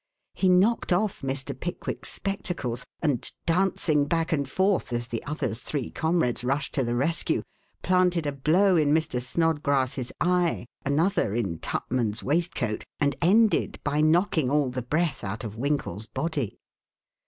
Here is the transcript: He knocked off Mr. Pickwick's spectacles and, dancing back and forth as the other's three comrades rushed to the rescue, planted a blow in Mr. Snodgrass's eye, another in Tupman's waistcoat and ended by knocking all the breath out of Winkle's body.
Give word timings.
He 0.33 0.49
knocked 0.49 0.91
off 0.91 1.21
Mr. 1.21 1.53
Pickwick's 1.53 2.11
spectacles 2.11 2.83
and, 3.03 3.31
dancing 3.45 4.07
back 4.07 4.31
and 4.31 4.49
forth 4.49 4.91
as 4.91 5.07
the 5.09 5.23
other's 5.25 5.61
three 5.61 5.91
comrades 5.91 6.43
rushed 6.43 6.73
to 6.73 6.83
the 6.83 6.95
rescue, 6.95 7.43
planted 7.83 8.25
a 8.25 8.31
blow 8.31 8.75
in 8.75 8.95
Mr. 8.95 9.21
Snodgrass's 9.21 10.11
eye, 10.19 10.65
another 10.83 11.35
in 11.35 11.59
Tupman's 11.59 12.23
waistcoat 12.23 12.83
and 12.99 13.15
ended 13.21 13.79
by 13.83 14.01
knocking 14.01 14.49
all 14.49 14.71
the 14.71 14.81
breath 14.81 15.23
out 15.23 15.43
of 15.43 15.55
Winkle's 15.55 16.07
body. 16.07 16.57